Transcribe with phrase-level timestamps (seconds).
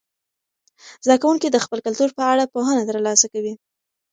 [1.05, 3.53] زده کوونکي د خپل کلتور په اړه پوهنه ترلاسه کوي.